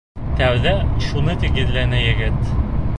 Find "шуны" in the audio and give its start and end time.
1.09-1.37